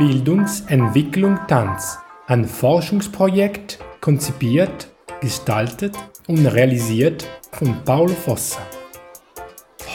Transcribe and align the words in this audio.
Bildungsentwicklung 0.00 1.38
Tanz, 1.46 1.98
ein 2.26 2.46
Forschungsprojekt 2.46 3.78
konzipiert, 4.00 4.88
gestaltet 5.20 5.94
und 6.26 6.46
realisiert 6.46 7.28
von 7.52 7.84
Paulo 7.84 8.14
Fossa. 8.14 8.60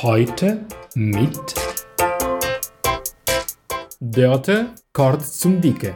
Heute 0.03 0.63
mit 0.93 1.55
Dörte 3.99 4.67
Kord 4.93 5.25
zum 5.25 5.59
Dicke. 5.59 5.95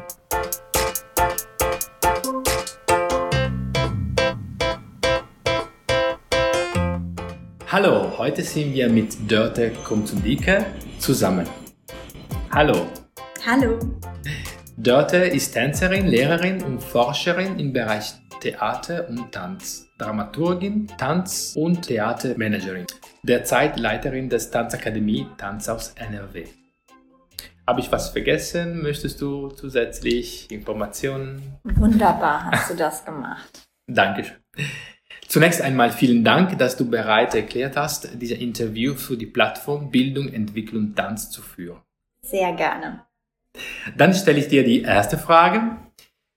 Hallo, 7.68 8.18
heute 8.18 8.42
sind 8.42 8.74
wir 8.74 8.90
mit 8.90 9.32
Dörte 9.32 9.72
Dicke 10.24 10.66
zusammen. 10.98 11.48
Hallo. 12.50 12.88
Hallo. 13.46 13.80
Dörte 14.78 15.18
ist 15.18 15.52
Tänzerin, 15.52 16.08
Lehrerin 16.08 16.64
und 16.64 16.82
Forscherin 16.82 17.60
im 17.60 17.74
Bereich 17.74 18.14
Theater 18.40 19.10
und 19.10 19.32
Tanz, 19.32 19.88
Dramaturgin, 19.98 20.88
Tanz- 20.98 21.54
und 21.58 21.82
Theatermanagerin, 21.82 22.86
derzeit 23.24 23.78
Leiterin 23.78 24.30
des 24.30 24.50
Tanzakademie 24.52 25.28
Tanz 25.38 25.68
aus 25.68 25.94
NRW. 25.96 26.46
Habe 27.68 27.82
ich 27.82 27.92
was 27.92 28.10
vergessen? 28.10 28.82
Möchtest 28.82 29.22
du 29.22 29.50
zusätzlich 29.50 30.50
Informationen? 30.50 31.60
Wunderbar 31.64 32.50
hast 32.50 32.72
du 32.72 32.76
das 32.76 33.04
gemacht. 33.04 33.68
Dankeschön. 33.88 34.38
Zunächst 35.28 35.62
einmal 35.62 35.92
vielen 35.92 36.24
Dank, 36.24 36.58
dass 36.58 36.78
du 36.78 36.90
bereit 36.90 37.36
erklärt 37.36 37.76
hast, 37.76 38.20
dieses 38.20 38.40
Interview 38.40 38.96
für 38.96 39.18
die 39.18 39.28
Plattform 39.28 39.92
Bildung, 39.92 40.34
Entwicklung, 40.34 40.96
Tanz 40.96 41.30
zu 41.30 41.42
führen. 41.42 41.82
Sehr 42.22 42.54
gerne. 42.54 43.06
Dann 43.98 44.14
stelle 44.14 44.40
ich 44.40 44.48
dir 44.48 44.64
die 44.64 44.82
erste 44.82 45.18
Frage. 45.18 45.78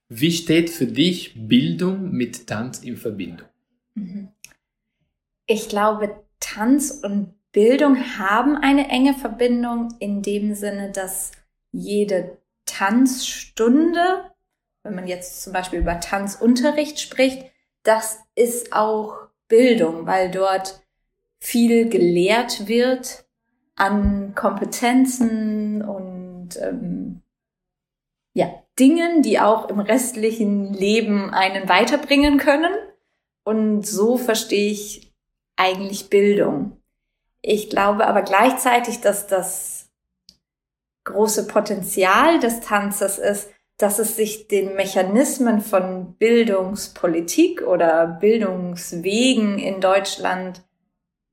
Wie 0.09 0.33
steht 0.33 0.71
für 0.71 0.87
dich 0.87 1.33
Bildung 1.37 2.11
mit 2.13 2.47
Tanz 2.47 2.81
in 2.81 2.97
Verbindung? 2.97 3.49
Mhm. 3.95 4.29
Ich 5.47 5.69
glaube, 5.69 6.25
Tanz 6.41 6.91
und 7.03 7.35
Bildung 7.53 8.19
haben 8.19 8.57
eine 8.57 8.89
enge 8.89 9.15
Verbindung 9.15 9.89
in 9.99 10.23
dem 10.23 10.55
Sinne, 10.55 10.91
dass 10.91 11.33
jede 11.71 12.39
Tanzstunde, 12.67 14.31
wenn 14.83 14.95
man 14.95 15.07
jetzt 15.07 15.43
zum 15.43 15.53
Beispiel 15.53 15.81
über 15.81 16.01
Tanzunterricht 16.01 16.99
spricht, 16.99 17.45
das 17.83 18.19
ist 18.35 18.73
auch 18.73 19.29
Bildung, 19.49 20.07
weil 20.07 20.31
dort 20.31 20.81
viel 21.39 21.89
gelehrt 21.89 22.69
wird 22.69 23.25
an 23.75 24.35
Kompetenzen 24.35 25.83
und 25.83 26.57
ähm, 26.61 27.02
ja, 28.35 28.63
Dingen, 28.79 29.23
die 29.23 29.39
auch 29.39 29.69
im 29.69 29.81
restlichen 29.81 30.73
Leben 30.73 31.31
einen 31.31 31.69
weiterbringen 31.69 32.39
können. 32.39 32.73
Und 33.45 33.87
so 33.87 34.17
verstehe 34.17 34.71
ich 34.71 35.13
eigentlich 35.57 36.09
Bildung. 36.09 36.81
Ich 37.43 37.69
glaube 37.69 38.07
aber 38.07 38.23
gleichzeitig, 38.23 39.01
dass 39.01 39.27
das 39.27 39.91
große 41.05 41.49
Potenzial 41.49 42.39
des 42.39 42.61
Tanzes 42.61 43.19
ist, 43.19 43.51
dass 43.77 43.99
es 43.99 44.15
sich 44.17 44.47
den 44.47 44.77
Mechanismen 44.77 45.61
von 45.61 46.15
Bildungspolitik 46.15 47.63
oder 47.63 48.07
Bildungswegen 48.07 49.59
in 49.59 49.81
Deutschland 49.81 50.63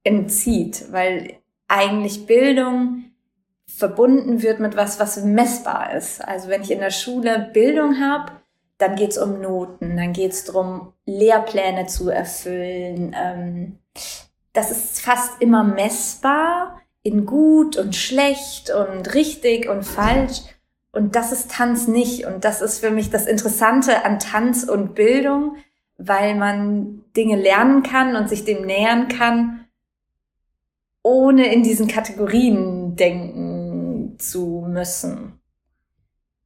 entzieht, 0.03 0.91
weil 0.91 1.39
eigentlich 1.67 2.25
Bildung 2.25 3.08
verbunden 3.77 4.41
wird 4.41 4.59
mit 4.59 4.75
was, 4.75 4.99
was 4.99 5.23
messbar 5.23 5.93
ist. 5.93 6.25
Also 6.25 6.49
wenn 6.49 6.61
ich 6.61 6.71
in 6.71 6.79
der 6.79 6.91
Schule 6.91 7.49
Bildung 7.53 7.99
habe, 7.99 8.31
dann 8.77 8.95
geht 8.95 9.11
es 9.11 9.17
um 9.17 9.41
Noten, 9.41 9.97
dann 9.97 10.13
geht 10.13 10.31
es 10.31 10.45
darum, 10.45 10.93
Lehrpläne 11.05 11.87
zu 11.87 12.09
erfüllen. 12.09 13.15
Ähm, 13.17 13.79
das 14.53 14.71
ist 14.71 15.01
fast 15.01 15.41
immer 15.41 15.63
messbar 15.63 16.81
in 17.03 17.25
gut 17.25 17.77
und 17.77 17.95
schlecht 17.95 18.71
und 18.71 19.13
richtig 19.13 19.69
und 19.69 19.83
falsch. 19.83 20.41
Und 20.91 21.15
das 21.15 21.31
ist 21.31 21.51
Tanz 21.51 21.87
nicht. 21.87 22.25
Und 22.25 22.45
das 22.45 22.61
ist 22.61 22.79
für 22.79 22.91
mich 22.91 23.09
das 23.09 23.27
Interessante 23.27 24.05
an 24.05 24.19
Tanz 24.19 24.63
und 24.63 24.95
Bildung, 24.95 25.57
weil 25.97 26.35
man 26.35 27.03
Dinge 27.15 27.35
lernen 27.35 27.83
kann 27.83 28.15
und 28.15 28.29
sich 28.29 28.45
dem 28.45 28.65
nähern 28.65 29.07
kann, 29.07 29.65
ohne 31.03 31.53
in 31.53 31.63
diesen 31.63 31.87
Kategorien 31.87 32.95
denken 32.95 33.48
zu 34.19 34.65
müssen. 34.67 35.39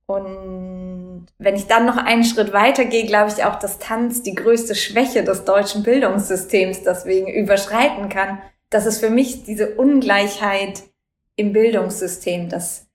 Und 0.05 1.27
wenn 1.37 1.55
ich 1.55 1.67
dann 1.67 1.85
noch 1.85 1.97
einen 1.97 2.23
Schritt 2.23 2.53
weiter 2.53 2.85
gehe, 2.85 3.05
glaube 3.05 3.31
ich 3.31 3.43
auch, 3.45 3.57
dass 3.57 3.79
Tanz 3.79 4.21
die 4.21 4.35
größte 4.35 4.75
Schwäche 4.75 5.23
des 5.23 5.45
deutschen 5.45 5.83
Bildungssystems 5.83 6.83
deswegen 6.83 7.27
überschreiten 7.27 8.09
kann. 8.09 8.41
Das 8.69 8.85
ist 8.85 8.99
für 8.99 9.09
mich 9.09 9.43
diese 9.43 9.75
Ungleichheit 9.75 10.83
im 11.35 11.53
Bildungssystem, 11.53 12.49
dass 12.49 12.87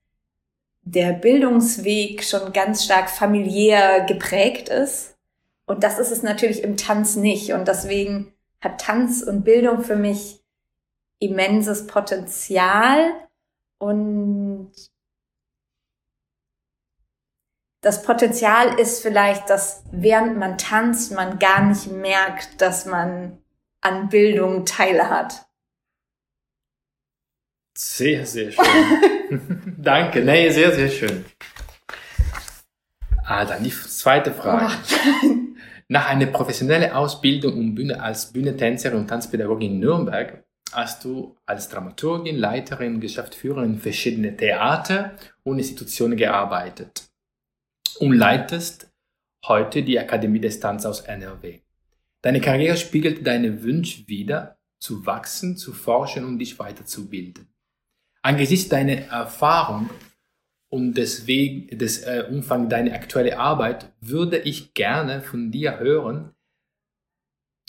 der 0.82 1.12
Bildungsweg 1.12 2.24
schon 2.24 2.52
ganz 2.52 2.84
stark 2.84 3.10
familiär 3.10 4.04
geprägt 4.04 4.68
ist. 4.68 5.16
Und 5.66 5.84
das 5.84 5.98
ist 5.98 6.10
es 6.10 6.22
natürlich 6.22 6.62
im 6.62 6.76
Tanz 6.76 7.16
nicht. 7.16 7.52
Und 7.52 7.68
deswegen 7.68 8.32
hat 8.60 8.80
Tanz 8.80 9.22
und 9.22 9.44
Bildung 9.44 9.82
für 9.82 9.96
mich 9.96 10.40
immenses 11.18 11.86
Potenzial 11.86 13.12
und 13.78 14.72
das 17.80 18.02
Potenzial 18.02 18.78
ist 18.78 19.00
vielleicht, 19.02 19.48
dass 19.50 19.84
während 19.92 20.36
man 20.36 20.58
tanzt, 20.58 21.12
man 21.12 21.38
gar 21.38 21.64
nicht 21.64 21.90
merkt, 21.90 22.60
dass 22.60 22.86
man 22.86 23.38
an 23.80 24.08
Bildung 24.08 24.64
teilhat. 24.64 25.46
Sehr, 27.76 28.26
sehr 28.26 28.50
schön. 28.50 29.74
Danke, 29.78 30.22
nee, 30.22 30.50
sehr, 30.50 30.72
sehr 30.72 30.88
schön. 30.88 31.24
Ah, 33.24 33.44
dann 33.44 33.62
die 33.62 33.70
zweite 33.70 34.32
Frage. 34.32 34.66
Oh. 34.66 35.28
Nach 35.86 36.08
einer 36.08 36.26
professionellen 36.26 36.90
Ausbildung 36.90 37.54
und 37.54 37.74
Bühne 37.76 38.02
als 38.02 38.32
Bühnentänzerin 38.32 38.98
und 38.98 39.06
Tanzpädagogin 39.06 39.72
in 39.72 39.78
Nürnberg 39.78 40.44
hast 40.72 41.04
du 41.04 41.36
als 41.46 41.68
Dramaturgin, 41.68 42.36
Leiterin, 42.36 43.00
Geschäftsführerin 43.00 43.74
in 43.74 43.78
verschiedene 43.78 44.36
Theater 44.36 45.16
und 45.42 45.58
Institutionen 45.58 46.16
gearbeitet 46.16 47.08
und 48.00 48.12
leitest 48.12 48.90
heute 49.46 49.82
die 49.82 49.98
Akademie 49.98 50.40
des 50.40 50.60
Tanz 50.60 50.84
aus 50.84 51.00
NRW. 51.00 51.60
Deine 52.22 52.40
Karriere 52.40 52.76
spiegelt 52.76 53.26
deine 53.26 53.62
Wünsche 53.62 54.06
wider, 54.08 54.58
zu 54.80 55.06
wachsen, 55.06 55.56
zu 55.56 55.72
forschen 55.72 56.24
und 56.24 56.38
dich 56.38 56.58
weiterzubilden. 56.58 57.48
Angesichts 58.22 58.68
deiner 58.68 58.94
Erfahrung 59.06 59.90
und 60.68 60.94
deswegen 60.94 61.78
des 61.78 62.02
äh, 62.02 62.24
Umfang 62.28 62.68
deiner 62.68 62.92
aktuellen 62.94 63.38
Arbeit 63.38 63.92
würde 64.00 64.38
ich 64.38 64.74
gerne 64.74 65.22
von 65.22 65.50
dir 65.50 65.78
hören, 65.78 66.34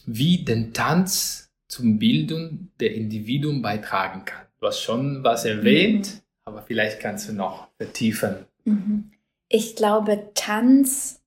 wie 0.06 0.44
den 0.44 0.74
Tanz 0.74 1.49
zum 1.70 2.00
Bildung 2.00 2.72
der 2.80 2.94
Individuen 2.96 3.62
beitragen 3.62 4.26
kann. 4.26 4.46
Du 4.60 4.68
hast 4.68 4.82
schon 4.82 5.24
was 5.24 5.46
erwähnt, 5.46 6.22
aber 6.44 6.62
vielleicht 6.64 7.00
kannst 7.00 7.30
du 7.30 7.34
noch 7.34 7.70
vertiefen. 7.78 8.46
Mhm. 8.66 9.12
Ich 9.48 9.76
glaube, 9.76 10.32
Tanz, 10.34 11.22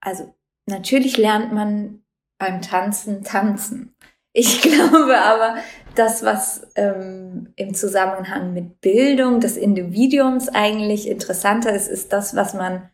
also 0.00 0.34
natürlich 0.66 1.16
lernt 1.16 1.52
man 1.52 2.02
beim 2.38 2.60
Tanzen 2.60 3.22
tanzen. 3.22 3.94
Ich 4.32 4.62
glaube 4.62 5.18
aber, 5.18 5.56
das, 5.94 6.24
was 6.24 6.66
ähm, 6.74 7.52
im 7.54 7.74
Zusammenhang 7.74 8.52
mit 8.52 8.80
Bildung 8.80 9.40
des 9.40 9.56
Individuums 9.56 10.48
eigentlich 10.48 11.08
interessanter 11.08 11.72
ist, 11.72 11.88
ist 11.88 12.12
das, 12.12 12.34
was 12.34 12.54
man 12.54 12.90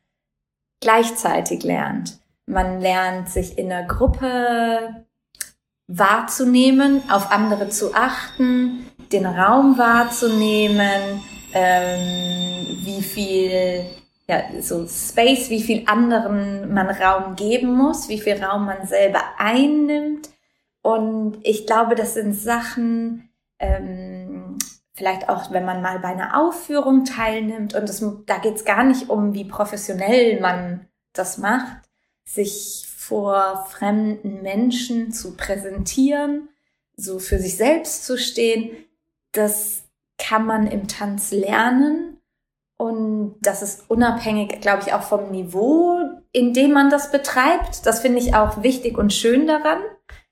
gleichzeitig 0.81 1.63
lernt. 1.63 2.21
Man 2.47 2.81
lernt 2.81 3.31
sich 3.31 3.57
in 3.57 3.69
der 3.69 3.85
Gruppe 3.85 5.07
wahrzunehmen, 5.93 7.03
auf 7.11 7.31
andere 7.31 7.69
zu 7.69 7.95
achten, 7.95 8.87
den 9.13 9.27
Raum 9.27 9.77
wahrzunehmen, 9.77 11.23
ähm, 11.53 12.79
wie 12.85 13.03
viel 13.03 13.85
ja, 14.29 14.45
so 14.61 14.87
Space, 14.87 15.51
wie 15.51 15.63
viel 15.63 15.83
anderen 15.87 16.73
man 16.73 16.89
Raum 16.89 17.35
geben 17.35 17.75
muss, 17.75 18.09
wie 18.09 18.21
viel 18.21 18.43
Raum 18.43 18.67
man 18.67 18.87
selber 18.87 19.21
einnimmt 19.39 20.31
und 20.83 21.39
ich 21.43 21.67
glaube, 21.67 21.95
das 21.95 22.15
sind 22.15 22.35
Sachen, 22.35 23.31
ähm, 23.59 24.59
vielleicht 24.95 25.29
auch, 25.29 25.51
wenn 25.51 25.65
man 25.65 25.83
mal 25.83 25.99
bei 25.99 26.09
einer 26.09 26.41
Aufführung 26.41 27.05
teilnimmt. 27.05 27.75
Und 27.75 27.89
das, 27.89 28.05
da 28.27 28.39
geht 28.39 28.57
es 28.57 28.65
gar 28.65 28.85
nicht 28.85 29.11
um, 29.11 29.35
wie 29.35 29.45
professionell 29.45 30.41
man 30.41 30.87
das 31.13 31.39
macht, 31.39 31.83
sich 32.25 32.87
vor 33.01 33.65
fremden 33.71 34.43
Menschen 34.43 35.11
zu 35.11 35.35
präsentieren, 35.35 36.51
so 36.97 37.19
für 37.19 37.39
sich 37.39 37.57
selbst 37.57 38.05
zu 38.05 38.19
stehen. 38.19 38.73
Das 39.33 39.85
kann 40.19 40.45
man 40.45 40.67
im 40.67 40.87
Tanz 40.87 41.31
lernen. 41.31 42.19
Und 42.77 43.37
das 43.41 43.63
ist 43.63 43.89
unabhängig, 43.89 44.61
glaube 44.61 44.83
ich, 44.87 44.93
auch 44.93 45.01
vom 45.03 45.31
Niveau, 45.31 45.99
in 46.33 46.53
dem 46.53 46.73
man 46.73 46.91
das 46.91 47.11
betreibt. 47.11 47.87
Das 47.87 48.01
finde 48.01 48.19
ich 48.19 48.35
auch 48.35 48.63
wichtig 48.63 48.99
und 48.99 49.15
schön 49.15 49.47
daran, 49.47 49.79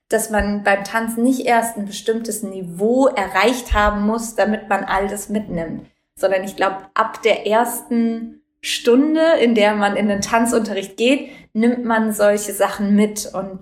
dass 0.07 0.29
man 0.29 0.63
beim 0.63 0.83
Tanzen 0.83 1.23
nicht 1.23 1.47
erst 1.47 1.75
ein 1.75 1.87
bestimmtes 1.87 2.43
Niveau 2.43 3.07
erreicht 3.07 3.73
haben 3.73 4.05
muss, 4.05 4.35
damit 4.35 4.69
man 4.69 4.83
all 4.83 5.07
das 5.07 5.27
mitnimmt. 5.27 5.87
Sondern 6.13 6.43
ich 6.43 6.55
glaube, 6.55 6.85
ab 6.93 7.23
der 7.23 7.47
ersten 7.47 8.38
Stunde, 8.61 9.35
in 9.41 9.55
der 9.55 9.75
man 9.75 9.95
in 9.95 10.07
den 10.07 10.21
Tanzunterricht 10.21 10.97
geht, 10.97 11.29
nimmt 11.53 11.85
man 11.85 12.11
solche 12.11 12.53
Sachen 12.53 12.95
mit. 12.95 13.29
Und 13.33 13.59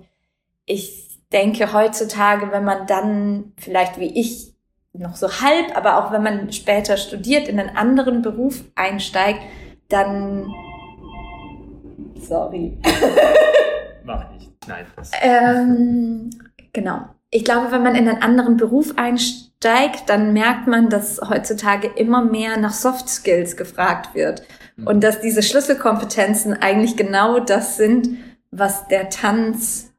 ich 0.66 1.20
denke 1.32 1.72
heutzutage, 1.72 2.50
wenn 2.52 2.64
man 2.64 2.86
dann 2.86 3.52
vielleicht 3.58 3.98
wie 3.98 4.18
ich 4.18 4.54
noch 4.92 5.16
so 5.16 5.28
halb, 5.40 5.76
aber 5.76 5.98
auch 5.98 6.12
wenn 6.12 6.22
man 6.22 6.52
später 6.52 6.96
studiert, 6.96 7.48
in 7.48 7.60
einen 7.60 7.76
anderen 7.76 8.22
Beruf 8.22 8.64
einsteigt, 8.74 9.40
dann. 9.88 10.52
Sorry. 12.20 12.78
Mach 14.04 14.30
nicht. 14.32 14.50
Nein. 14.66 14.86
Ähm, 15.22 16.30
genau. 16.72 17.02
Ich 17.30 17.44
glaube, 17.44 17.70
wenn 17.70 17.82
man 17.82 17.94
in 17.94 18.08
einen 18.08 18.22
anderen 18.22 18.56
Beruf 18.56 18.94
einsteigt, 18.96 19.47
dann 19.60 20.32
merkt 20.32 20.66
man, 20.66 20.88
dass 20.88 21.20
heutzutage 21.28 21.88
immer 21.88 22.24
mehr 22.24 22.56
nach 22.58 22.72
Soft 22.72 23.08
Skills 23.08 23.56
gefragt 23.56 24.14
wird. 24.14 24.42
Mhm. 24.76 24.86
Und 24.86 25.00
dass 25.02 25.20
diese 25.20 25.42
Schlüsselkompetenzen 25.42 26.54
eigentlich 26.54 26.96
genau 26.96 27.40
das 27.40 27.76
sind, 27.76 28.18
was 28.50 28.86
der 28.88 29.10
Tanz 29.10 29.92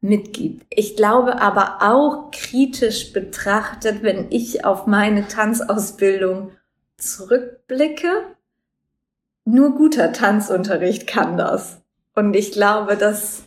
mitgibt. 0.00 0.66
Ich 0.70 0.96
glaube 0.96 1.40
aber 1.40 1.78
auch 1.80 2.30
kritisch 2.32 3.12
betrachtet, 3.12 4.02
wenn 4.02 4.26
ich 4.30 4.64
auf 4.64 4.86
meine 4.86 5.28
Tanzausbildung 5.28 6.50
zurückblicke, 6.96 8.24
nur 9.44 9.74
guter 9.74 10.12
Tanzunterricht 10.12 11.06
kann 11.06 11.36
das. 11.36 11.82
Und 12.14 12.34
ich 12.34 12.52
glaube, 12.52 12.96
dass 12.96 13.44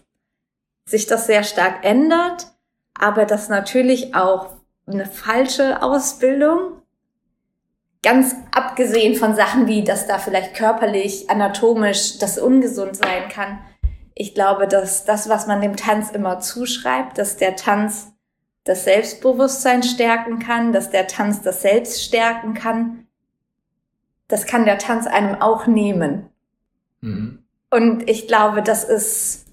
sich 0.85 1.07
das 1.07 1.25
sehr 1.27 1.44
stark 1.44 1.83
ändert, 1.83 2.47
aber 2.94 3.25
dass 3.25 3.50
natürlich 3.50 4.15
auch 4.15 4.50
eine 4.87 5.05
falsche 5.05 5.81
Ausbildung, 5.81 6.81
ganz 8.03 8.35
abgesehen 8.51 9.15
von 9.15 9.35
Sachen 9.35 9.67
wie, 9.67 9.83
dass 9.83 10.07
da 10.07 10.19
vielleicht 10.19 10.55
körperlich, 10.55 11.29
anatomisch 11.29 12.19
das 12.19 12.37
ungesund 12.37 12.95
sein 12.95 13.29
kann, 13.29 13.59
ich 14.15 14.33
glaube, 14.33 14.67
dass 14.67 15.03
das, 15.03 15.27
was 15.27 15.45
man 15.45 15.61
dem 15.61 15.75
Tanz 15.75 16.11
immer 16.11 16.39
zuschreibt, 16.39 17.17
dass 17.17 17.35
der 17.35 17.57
Tanz 17.57 18.13
das 18.63 18.85
Selbstbewusstsein 18.85 19.83
stärken 19.83 20.39
kann, 20.39 20.71
dass 20.71 20.89
der 20.89 21.07
Tanz 21.07 21.41
das 21.41 21.61
Selbst 21.61 22.01
stärken 22.01 22.53
kann, 22.53 23.07
das 24.27 24.45
kann 24.47 24.65
der 24.65 24.77
Tanz 24.77 25.05
einem 25.05 25.41
auch 25.41 25.67
nehmen. 25.67 26.29
Mhm. 27.01 27.43
Und 27.69 28.09
ich 28.09 28.27
glaube, 28.27 28.63
das 28.63 28.83
ist, 28.83 29.45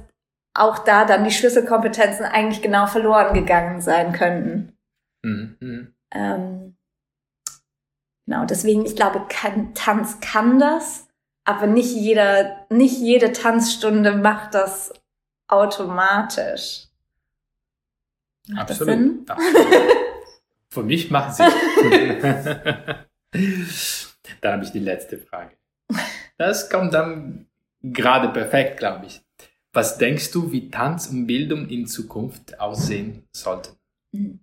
auch 0.55 0.79
da 0.79 1.05
dann 1.05 1.25
die 1.25 1.33
Schlüsselkompetenzen 1.33 2.25
eigentlich 2.25 2.63
genau 2.63 2.87
verloren 2.87 3.35
gegangen 3.35 3.81
sein 3.81 4.13
könnten. 4.13 4.77
Mhm. 5.23 5.57
mhm. 5.61 5.95
Ähm, 6.13 6.77
genau, 8.25 8.45
deswegen, 8.45 8.87
ich 8.87 8.95
glaube, 8.95 9.27
kann, 9.29 9.75
Tanz 9.75 10.21
kann 10.21 10.61
das, 10.61 11.09
aber 11.45 11.67
nicht 11.67 11.93
jeder, 11.93 12.67
nicht 12.71 12.99
jede 12.99 13.33
Tanzstunde 13.33 14.17
macht 14.17 14.55
das 14.55 14.93
automatisch. 15.49 16.87
Macht 18.49 18.71
Absolut. 18.71 19.29
Absolut. 19.29 19.57
Für 20.69 20.83
mich 20.83 21.11
macht 21.11 21.35
sie. 21.35 21.45
dann 24.41 24.53
habe 24.53 24.65
ich 24.65 24.71
die 24.71 24.79
letzte 24.79 25.19
Frage. 25.19 25.57
Das 26.39 26.71
kommt 26.71 26.95
dann 26.95 27.47
gerade 27.83 28.29
perfekt, 28.31 28.79
glaube 28.79 29.07
ich. 29.07 29.23
Was 29.73 29.99
denkst 29.99 30.31
du, 30.31 30.53
wie 30.53 30.71
Tanz 30.71 31.09
und 31.09 31.27
Bildung 31.27 31.69
in 31.69 31.87
Zukunft 31.87 32.61
aussehen 32.61 33.27
sollten? 33.33 33.77
Mhm. 34.13 34.41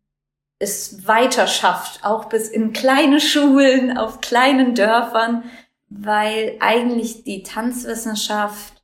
es 0.60 1.08
weiter 1.08 1.48
schafft, 1.48 2.04
auch 2.04 2.26
bis 2.26 2.50
in 2.50 2.74
kleine 2.74 3.20
Schulen, 3.20 3.98
auf 3.98 4.22
kleinen 4.22 4.76
Dörfern, 4.76 5.44
weil 5.90 6.58
eigentlich 6.60 7.24
die 7.24 7.44
Tanzwissenschaft, 7.44 8.77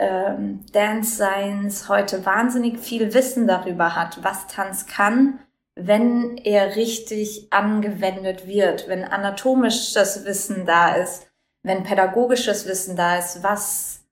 ähm, 0.00 0.64
Dance 0.72 1.14
Science 1.14 1.88
heute 1.88 2.26
wahnsinnig 2.26 2.80
viel 2.80 3.14
Wissen 3.14 3.46
darüber 3.46 3.94
hat, 3.94 4.24
was 4.24 4.48
Tanz 4.48 4.86
kann 4.86 5.38
wenn 5.86 6.36
er 6.36 6.76
richtig 6.76 7.52
angewendet 7.52 8.46
wird, 8.46 8.88
wenn 8.88 9.04
anatomisches 9.04 10.24
Wissen 10.24 10.66
da 10.66 10.94
ist, 10.94 11.30
wenn 11.62 11.84
pädagogisches 11.84 12.66
Wissen 12.66 12.96
da 12.96 13.18
ist, 13.18 13.42
was 13.42 14.04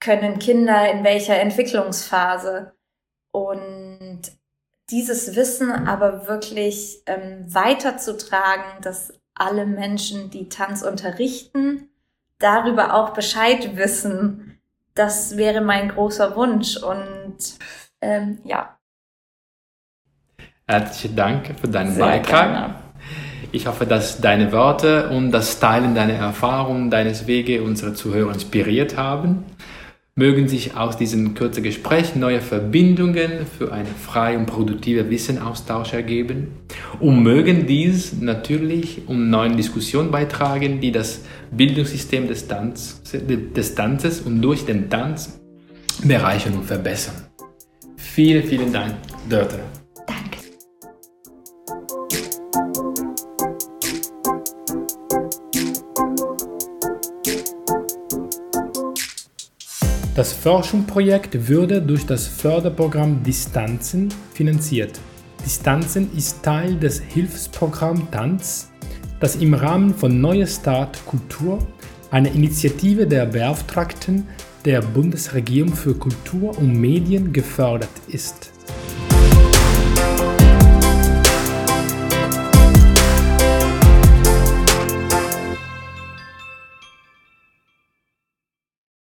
können 0.00 0.38
Kinder 0.38 0.90
in 0.90 1.04
welcher 1.04 1.38
Entwicklungsphase. 1.38 2.74
Und 3.32 4.22
dieses 4.90 5.36
Wissen 5.36 5.70
aber 5.70 6.26
wirklich 6.28 7.02
ähm, 7.06 7.44
weiterzutragen, 7.52 8.82
dass 8.82 9.12
alle 9.34 9.66
Menschen, 9.66 10.30
die 10.30 10.48
Tanz 10.48 10.82
unterrichten, 10.82 11.90
darüber 12.38 12.94
auch 12.94 13.10
Bescheid 13.10 13.76
wissen, 13.76 14.55
das 14.96 15.36
wäre 15.36 15.60
mein 15.60 15.90
großer 15.90 16.34
Wunsch 16.34 16.76
und 16.76 17.38
ähm, 18.00 18.38
ja, 18.44 18.76
Herzlichen 20.68 21.14
Dank 21.14 21.54
für 21.60 21.68
deinen 21.68 21.92
Sehr 21.92 22.04
Beitrag. 22.04 22.50
Gerne. 22.50 22.74
Ich 23.52 23.68
hoffe, 23.68 23.86
dass 23.86 24.20
deine 24.20 24.50
Worte 24.50 25.10
und 25.10 25.30
das 25.30 25.60
Teilen 25.60 25.94
deiner 25.94 26.14
Erfahrungen, 26.14 26.90
deines 26.90 27.28
Wege 27.28 27.62
unsere 27.62 27.94
Zuhörer 27.94 28.32
inspiriert 28.32 28.96
haben. 28.96 29.44
Mögen 30.18 30.48
sich 30.48 30.74
aus 30.74 30.96
diesem 30.96 31.34
kurzen 31.34 31.62
Gespräch 31.62 32.16
neue 32.16 32.40
Verbindungen 32.40 33.44
für 33.44 33.70
einen 33.70 33.94
freien 33.94 34.40
und 34.40 34.46
produktiven 34.46 35.10
Wissenaustausch 35.10 35.92
ergeben 35.92 36.52
und 37.00 37.22
mögen 37.22 37.66
dies 37.66 38.14
natürlich 38.18 39.02
um 39.08 39.28
neuen 39.28 39.58
Diskussionen 39.58 40.10
beitragen, 40.10 40.80
die 40.80 40.90
das 40.90 41.20
Bildungssystem 41.50 42.28
des, 42.28 42.48
Tanz, 42.48 43.02
des 43.12 43.74
Tanzes 43.74 44.22
und 44.22 44.40
durch 44.40 44.64
den 44.64 44.88
Tanz 44.88 45.38
bereichern 46.02 46.54
und 46.54 46.64
verbessern. 46.64 47.26
Vielen, 47.98 48.42
vielen 48.42 48.72
Dank, 48.72 48.94
Dörte. 49.28 49.60
Das 60.16 60.32
Forschungsprojekt 60.32 61.46
würde 61.46 61.82
durch 61.82 62.06
das 62.06 62.26
Förderprogramm 62.26 63.22
Distanzen 63.22 64.08
finanziert. 64.32 64.98
Distanzen 65.44 66.10
ist 66.16 66.42
Teil 66.42 66.76
des 66.76 67.00
Hilfsprogramms 67.00 68.10
Tanz 68.10 68.70
dass 69.20 69.36
im 69.36 69.54
Rahmen 69.54 69.94
von 69.94 70.20
Neue 70.20 70.46
Start 70.46 71.04
Kultur 71.06 71.58
eine 72.10 72.28
Initiative 72.28 73.06
der 73.06 73.26
Beauftragten 73.26 74.26
der 74.64 74.82
Bundesregierung 74.82 75.74
für 75.74 75.94
Kultur 75.94 76.56
und 76.58 76.72
Medien 76.72 77.32
gefördert 77.32 77.88
ist. 78.08 78.52